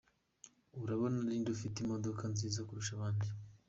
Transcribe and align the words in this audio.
Urabona 0.83 1.15
ari 1.23 1.37
nde 1.41 1.49
ufite 1.55 1.77
imodoka 1.79 2.23
nziza 2.31 2.59
kurusha 2.67 2.91
abandi?. 2.97 3.27